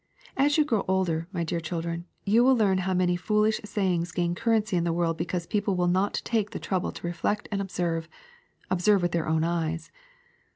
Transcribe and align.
As 0.35 0.57
you 0.57 0.65
grow 0.65 0.83
older, 0.87 1.27
my 1.31 1.43
dear 1.43 1.59
children, 1.59 2.05
you 2.25 2.43
will 2.43 2.57
learn 2.57 2.79
how 2.79 2.93
many 2.95 3.15
foolish 3.15 3.61
say 3.63 3.93
ings 3.93 4.11
gain 4.11 4.33
currency 4.33 4.75
in 4.75 4.83
the 4.83 4.91
world 4.91 5.15
because 5.15 5.45
people 5.45 5.75
will 5.75 5.85
not 5.87 6.23
take 6.25 6.49
the 6.49 6.59
trouble 6.59 6.91
to 6.91 7.05
reflect 7.05 7.47
and 7.51 7.61
observe— 7.61 8.09
observe 8.71 9.03
with 9.03 9.11
their 9.11 9.27
own 9.27 9.43
eyes. 9.43 9.91